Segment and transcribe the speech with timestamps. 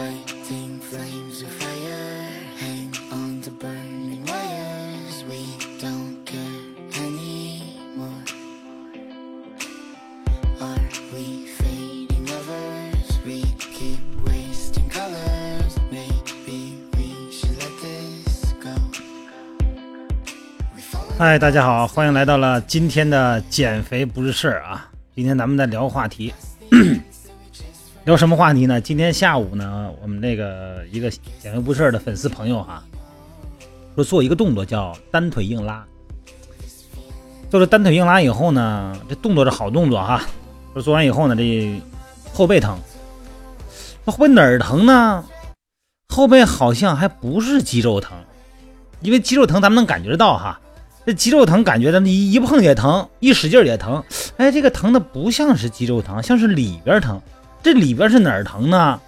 [0.00, 2.28] Fighting flames of fire,
[2.58, 5.24] hang on to burning wires.
[5.28, 6.38] We don't care
[7.02, 8.22] anymore.
[10.60, 10.78] Are
[11.14, 13.18] we fading lovers?
[13.24, 15.78] We keep wasting colors.
[15.90, 18.74] Maybe we should let this go.
[20.74, 24.90] We fall 嗨，大家好，欢迎来到了今天的减肥不是事儿啊。
[25.14, 26.34] 今天咱们在聊话题，
[28.03, 28.81] 聊什么话题呢？
[28.81, 31.07] 今天下午呢，我们那个一个
[31.39, 32.83] 减肥不事的粉丝朋友哈，
[33.93, 35.85] 说做一个动作叫单腿硬拉。
[37.51, 40.23] 做了单腿硬拉以后呢，这动作是好动作哈。
[40.73, 41.79] 说做完以后呢，这
[42.33, 42.75] 后背疼，
[44.03, 45.23] 那后背哪儿疼呢？
[46.09, 48.17] 后背好像还不是肌肉疼，
[49.01, 50.59] 因为肌肉疼咱们能感觉到哈。
[51.05, 54.03] 这肌肉疼感觉咱们一一碰也疼，一使劲也疼。
[54.37, 57.21] 哎，这个疼的不像是肌肉疼，像是里边疼。
[57.63, 58.99] 这里边是哪儿疼呢？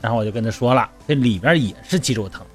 [0.00, 2.46] 然后我就跟他说了，这里边也是肌肉疼，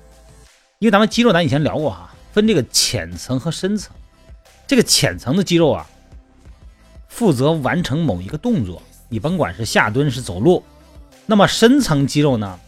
[0.80, 3.94] 因为咱们肌肉咱以前聊过哈，分这个浅层和深层。
[4.66, 5.86] 这个浅层的肌肉啊，
[7.10, 10.64] 负责完成某一个动作，你甭管是下蹲是走路。
[11.26, 12.60] 那么深层肌肉呢，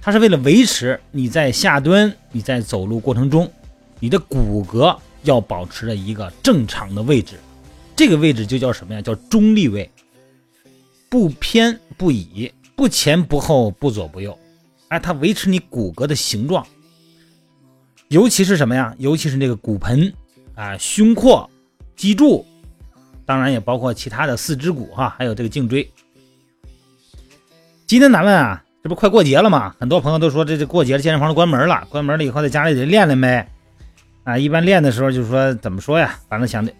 [0.00, 3.50] 它是为了维持你在下蹲、你在走路过程中，
[3.98, 7.36] 你的骨骼要保持着一个正常的位置，
[7.96, 9.00] 这个位置就叫什么呀？
[9.00, 9.90] 叫中立位，
[11.08, 14.38] 不偏不倚，不前不后，不左不右，
[14.88, 16.66] 哎，它维持你骨骼的形状。
[18.08, 18.94] 尤其是什么呀？
[18.98, 20.12] 尤其是那个骨盆
[20.54, 21.48] 啊、胸廓、
[21.96, 22.44] 脊柱，
[23.26, 25.88] 当然也包括其他的四肢骨哈，还有这个颈椎。
[27.86, 29.74] 今天咱们啊，这不快过节了吗？
[29.78, 33.50] 很多朋友都说这这过节了，健身房都关门了，关门了以后在家里得练练呗。
[34.24, 36.18] 啊，一般练的时候就是说怎么说呀？
[36.28, 36.72] 反正想的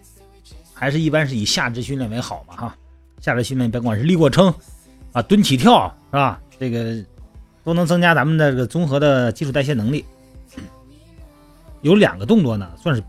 [0.73, 2.75] 还是一般是以下肢训练为好嘛哈。
[3.19, 4.53] 下肢训练甭管是立过撑
[5.11, 6.39] 啊、蹲起跳是吧？
[6.59, 7.03] 这个
[7.63, 10.05] 都能增加咱们的这个综合的基础代谢能力。
[11.81, 13.01] 有两个动作呢，算是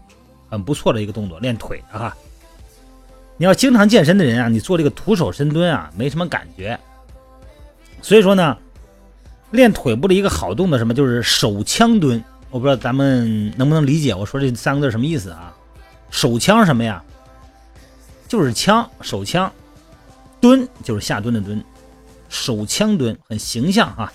[0.49, 2.17] 很不错的一个动作，练腿的哈。
[3.37, 6.79] 你要经常健身的人啊，你做这个徒手深蹲啊，没什么感觉。
[8.01, 8.57] 所以说呢，
[9.51, 12.23] 练腿部的一个好动作什么，就是手枪蹲。
[12.51, 15.55] 我不知道咱们能不能理解我说这三个字什么意思啊？
[16.11, 17.03] 手枪什么呀？
[18.29, 19.53] 就是枪，手枪。
[20.41, 21.63] 蹲就是下蹲的蹲，
[22.29, 24.13] 手枪蹲很形象哈。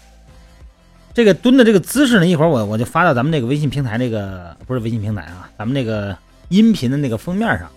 [1.14, 6.18] 这个蹲的这个姿势呢，一会儿我我就发到咱们那个微信平台那个不是微信平台啊，咱们那个
[6.50, 7.70] 音频的那个封面上，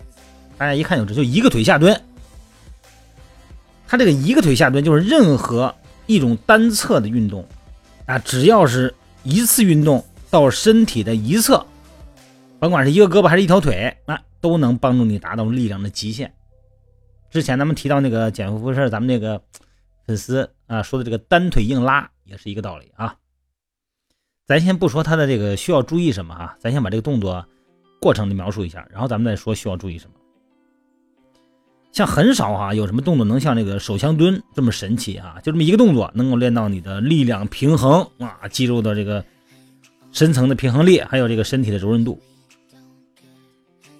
[0.57, 2.01] 大家一看就知道，就一个腿下蹲。
[3.87, 5.75] 它这个一个腿下蹲就是任何
[6.07, 7.47] 一种单侧的运动
[8.07, 8.93] 啊，只要是
[9.23, 11.65] 一次运动到身体的一侧，
[12.59, 16.33] 甭管是一个胳膊还是一条腿，那都能帮助你达到力量的极限。
[17.31, 19.43] 之前咱们提到那个减肥不是咱们那个
[20.07, 23.17] 粉丝啊说的这个单腿硬拉也是一个道理啊。
[24.47, 27.45] 咱先不说他的这个需要注意什么哈，咱先把这个动作
[28.01, 30.13] 过程的描述一下，然后咱们再说需要注意什么。
[31.93, 39.23] 像很少哈有什么动作能像这个手枪蹲这么神奇啊，就这么一个动作能够练到你的力量平衡啊，肌肉的这个
[40.13, 42.19] 深层的平衡力，还有这个身体的柔韧度。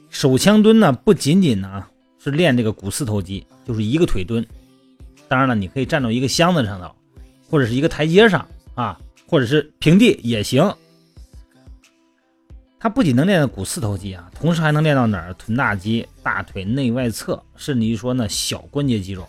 [0.09, 1.87] 手枪蹲呢不仅仅呢。
[2.19, 4.45] 是练这个股四头肌，就是一个腿蹲。
[5.29, 6.91] 当然了，你可以站到一个箱子上头，
[7.51, 10.75] 或者是一个台阶上啊，或者是平地也行。
[12.81, 15.35] 它不仅能练到股四头肌啊，同时还能练到哪儿？
[15.35, 19.27] 臀大肌、大腿内外侧，甚至于说呢小关节肌肉。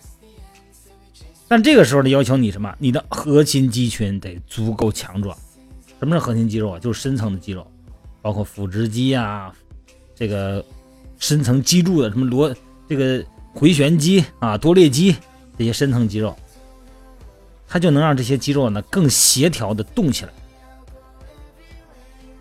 [1.47, 2.73] 但这个时候的要求你什么？
[2.78, 5.35] 你的核心肌群得足够强壮。
[5.99, 6.79] 什么是核心肌肉啊？
[6.79, 7.66] 就是深层的肌肉，
[8.22, 9.51] 包括腹直肌啊，
[10.16, 10.63] 这个
[11.17, 12.55] 深层脊柱的什么螺。
[12.89, 13.23] 这个
[13.53, 15.16] 回旋肌啊、多裂肌
[15.57, 16.35] 这些深层肌肉，
[17.67, 20.31] 它就能让这些肌肉呢更协调的动起来。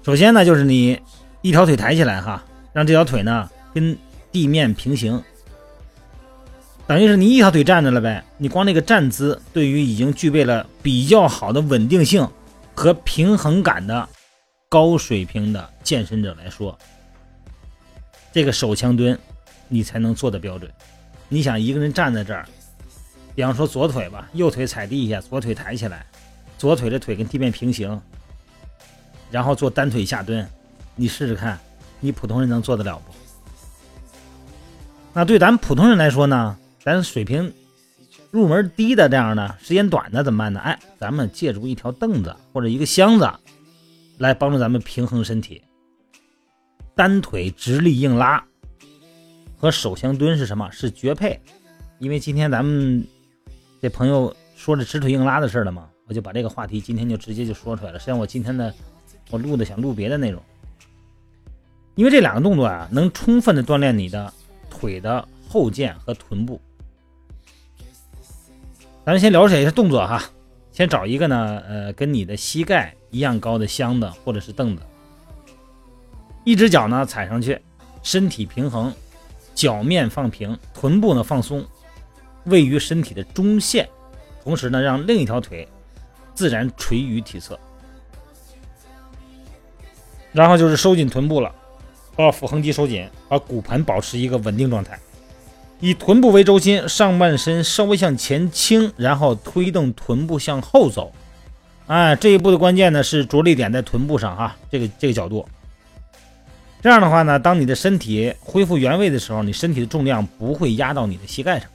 [0.03, 0.99] 首先呢，就是你
[1.43, 2.43] 一条腿抬起来哈，
[2.73, 3.95] 让这条腿呢跟
[4.33, 5.23] 地面平行，
[6.87, 8.25] 等于是你一条腿站着了呗。
[8.39, 12.27] 你光那个站姿，对于已经具备了比较好的稳定性
[12.75, 14.09] 和平衡感的
[14.71, 16.79] 高水平的健身者来说，
[18.33, 19.19] 这个手枪蹲。
[19.69, 20.71] 你才能做的标准。
[21.29, 22.49] 你想一个人站在这儿，
[23.35, 26.05] 比方说左腿吧，右腿踩地下，左腿抬起来，
[26.57, 28.01] 左腿的腿跟地面平行，
[29.31, 30.49] 然后做单腿下蹲，
[30.97, 31.59] 你试试看，
[32.01, 33.13] 你普通人能做得了不？
[35.13, 37.53] 那对咱普通人来说呢，咱水平
[38.31, 40.61] 入门低的这样的，时间短的怎么办呢？
[40.61, 43.31] 哎，咱们借助一条凳子或者一个箱子
[44.17, 45.63] 来帮助咱们平衡身体，
[46.95, 48.43] 单腿直立硬拉。
[49.59, 50.71] 和手枪蹲是什么？
[50.71, 51.39] 是绝配，
[51.99, 53.05] 因为今天咱们
[53.83, 57.99] 这朋友说这直腿硬拉的事了嘛，我就把这个话题今天就直接就说出来了。
[57.99, 58.73] 实际上我今天呢，
[59.31, 60.41] 我录的想录别的内容，
[61.97, 64.33] 因为这两个动作啊，能充分的锻炼你的
[64.71, 66.61] 腿的后腱和臀部。
[69.05, 70.23] 咱们先了解一下动作哈，
[70.71, 74.83] 先找一个呢，呃，跟你的膝盖一样高的箱子或者是凳子，
[76.45, 77.59] 一只脚呢踩上去，
[78.03, 78.93] 身体平衡，
[79.59, 81.67] 脚面放平，臀部呢放松，
[82.45, 83.89] 位于身体的中线，
[84.45, 85.67] 同时呢让另一条腿
[86.33, 87.59] 自然垂于体侧，
[90.31, 91.53] 然后就是收紧臀部了，
[92.15, 94.97] 把腹横肌收紧，把骨盆保持一个稳定状态。
[95.81, 101.13] 以臀部为轴心，上半身稍微向前倾，然后推动臀部向后走。
[101.89, 105.45] 哎，这一步的关键呢是着力点在臀部上哈，这个这个角度。
[106.81, 111.69] 这样的话呢，当你的身体恢复原位的时候，你身体的重量不会压到你的膝盖上。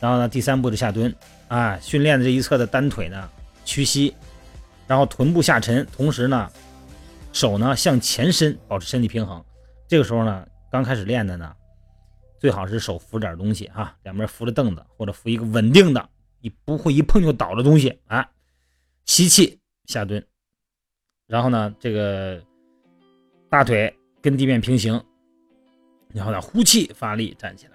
[0.00, 1.14] 然后呢，第三步的下蹲，
[1.48, 3.30] 啊，训练的这一侧的单腿呢
[3.64, 4.14] 屈膝，
[4.86, 6.50] 然后臀部下沉，同时呢
[7.32, 9.42] 手呢向前伸，保持身体平衡。
[9.88, 11.54] 这个时候呢，刚开始练的呢。
[12.38, 16.08] 最好是手扶点东西啊，两边扶着凳子，或者扶一个稳定的，
[16.42, 18.28] 你不会一碰就倒的东西啊。
[19.06, 20.22] 吸气下蹲，
[21.26, 22.40] 然后呢，这个
[23.48, 25.00] 大腿跟地面平行，
[26.12, 27.72] 然后呢，呼气发力站起来，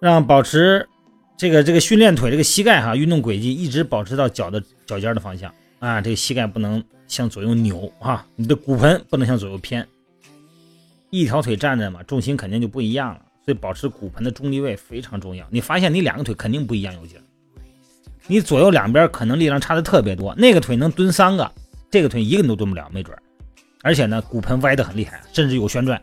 [0.00, 0.86] 让保持
[1.36, 9.86] 这个这个训练腿这个膝盖哈，运动轨迹一直保持到脚的脚尖的方向啊，这个膝盖不能向左右扭啊，你的骨盆不能向左右偏。
[11.08, 15.46] 一条腿站着嘛，重心肯定就不一样了，所以保持骨盆的中立位非常重要。
[15.50, 17.18] 你发现你两个腿肯定不一样有劲，
[18.26, 21.50] 你左右两边可能力量差的特别多，那个腿能蹲三个，
[21.90, 23.16] 这个腿一个你都蹲不了，没准
[23.82, 26.00] 而且呢，骨盆歪的很厉害，甚至有旋转。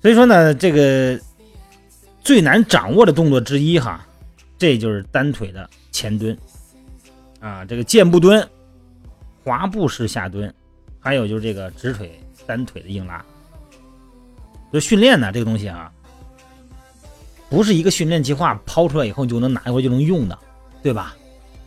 [0.00, 1.20] 所以说呢，这个
[2.22, 4.06] 最难掌握的动作之一哈，
[4.56, 6.36] 这就是单腿的前蹲
[7.40, 8.48] 啊，这个箭步蹲、
[9.44, 10.52] 滑步式下蹲，
[11.00, 12.20] 还有就是这个直腿。
[12.46, 13.22] 单腿的硬拉，
[14.72, 15.92] 就训练呢，这个东西啊，
[17.50, 20.38] 不是一个训练计划抛出来以后就能拿一回就能用的，
[20.82, 21.14] 对吧？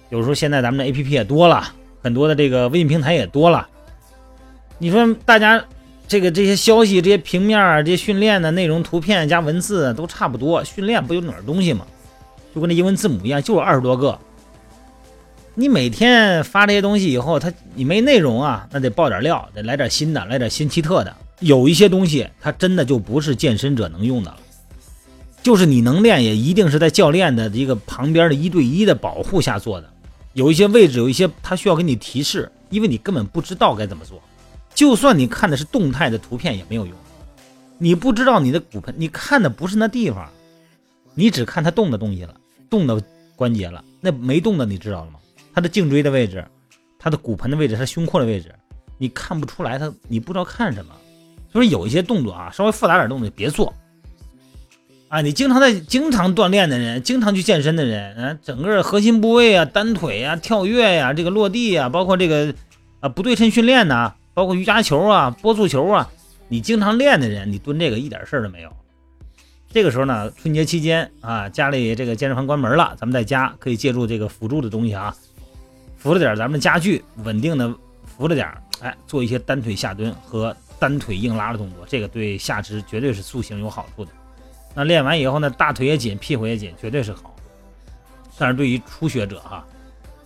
[0.09, 3.67] 有时候现在咱们的 A P P 也多了，很多的这个微信平台也多了。
[4.77, 5.63] 你说大家
[6.07, 11.85] 这个这些消息、这些平面、这些训练的内容、图片加文字都差不多，训练不有哪东西吗？
[12.53, 14.17] 就跟那英文字母一样，就二十多个。
[15.53, 21.15] 你每天发这些东西以后，它你没内容啊，那得爆点料，得来点新的，来点新奇特的。
[21.39, 24.37] 有一些东西，它真的就不是健身者能用的了，
[25.43, 29.89] 就是你能练，也一定是在教练的一个旁边的一对一的保护下做的。
[30.33, 34.21] 有一些位置，有一些他需要给你提示，因为你根本不知道该怎么做。
[34.73, 36.95] 就算你看的是动态的图片也没有用，
[37.77, 40.29] 你不知道你的骨盆，你看的不是那地方，
[41.13, 42.33] 你只看它动的东西了，
[42.69, 43.01] 动的
[43.35, 45.19] 关节了，那没动的你知道了吗？
[45.53, 46.45] 他的颈椎的位置，
[46.97, 48.55] 他的骨盆的位置，他胸廓的位置，
[48.97, 50.93] 你看不出来，他你不知道看什么。
[51.51, 53.73] 所以有一些动作啊，稍微复杂点动作别做。
[55.11, 62.55] 啊，你经常在经常锻炼的人，经常去健身的人，啊，整个核心部位啊，单腿啊，跳跃呀，这个落地啊，包括这个
[63.01, 66.09] 啊不对称训练呐，包括瑜伽球啊，波速球啊，
[66.47, 68.71] 你经常练的人，你蹲这个一点事儿都没有。
[69.69, 75.13] 这个时候呢，春节期间啊，家里这个健身房关门了，咱们在家可以借助这个辅助的东西啊。
[75.97, 77.69] 扶着点咱们的家具，稳定的
[78.05, 78.47] 扶着点
[78.79, 84.11] 哎，做一些单腿下蹲和单腿硬拉的动作，这个对下肢绝对是塑形有好处的。
[84.73, 87.35] 那练完以后呢，大腿也紧，屁股也紧，绝对是好。
[88.37, 89.65] 但是对于初学者哈，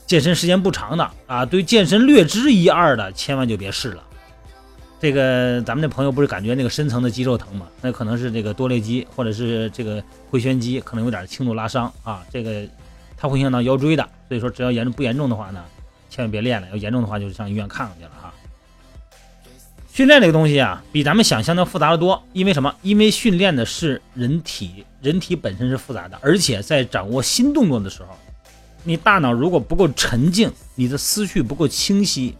[0.05, 4.03] 健身时间不长的啊，对健身略知一二的，千万就别试了。
[4.99, 7.67] 这个咱们这朋友不是感觉那个深层的肌肉疼吗？
[7.81, 12.65] 那可能是这个多裂肌或者是这个回旋肌可能有点轻度拉伤啊，这个。
[13.17, 15.63] 它会影响到腰椎的，所以说只要严重不严重的话呢，
[16.09, 16.67] 千万别练了。
[16.71, 18.33] 要严重的话，就上医院看看去了哈。
[19.95, 22.21] 训练这个东西啊，比咱们想象的复杂的多。
[22.33, 22.75] 因为什么？
[22.81, 28.09] 因为训练的是人体，人体本身是复杂的，而且在掌握新动作的时候，
[28.83, 32.35] 你大脑如果不够沉静，你的思绪不够清晰，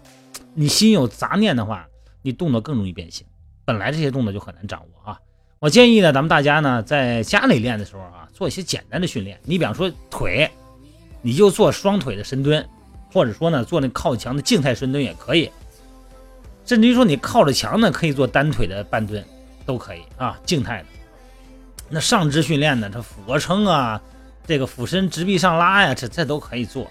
[0.53, 1.87] 你心有杂念的话，
[2.21, 3.25] 你动作更容易变形。
[3.63, 5.17] 本来这些动作就很难掌握啊。
[5.59, 9.39] 我建议呢，咱们大家呢在家里练的时候啊，做一些简单的训练。
[9.45, 10.51] 你比方说腿。
[11.21, 12.67] 你就做双腿的深蹲，
[13.13, 15.49] 或者说呢，做那靠墙的静态深蹲也可以，
[16.65, 19.23] 甚至于说你靠着墙呢，可以做单腿的半蹲，
[19.65, 20.85] 都可以啊，静态的。
[21.89, 24.01] 那上肢训练呢，这俯卧撑啊，
[24.47, 26.87] 这个俯身直臂上拉呀，这这都可以做。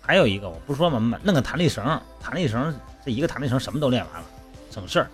[0.00, 2.74] 还有一个，我不说嘛，弄个弹力绳，弹力绳
[3.04, 4.26] 这一个弹力绳什么都练完了，
[4.70, 5.10] 省事儿。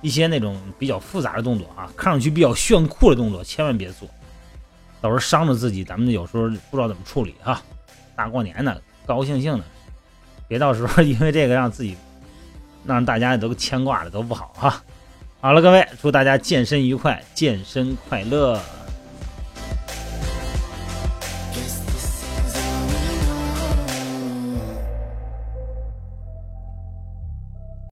[0.00, 4.08] 一些那种比较复杂的动作啊，看上去比较炫酷的动作，千万别做。
[5.00, 7.60] 到时候伤着自己，咱们有时候不知道怎么处理哈。
[8.16, 8.74] 大过年的，
[9.06, 9.64] 高高兴兴的，
[10.48, 11.96] 别到时候因为这个让自己
[12.84, 14.82] 让大家都牵挂的都不好哈。
[15.40, 18.60] 好了，各位，祝大家健身愉快，健身快乐。